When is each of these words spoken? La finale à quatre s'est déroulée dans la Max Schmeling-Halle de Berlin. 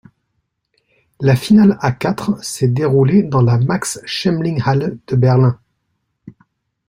La 1.19 1.35
finale 1.35 1.77
à 1.79 1.91
quatre 1.91 2.43
s'est 2.43 2.67
déroulée 2.69 3.21
dans 3.21 3.43
la 3.43 3.59
Max 3.59 3.99
Schmeling-Halle 4.03 4.97
de 5.05 5.15
Berlin. 5.15 5.59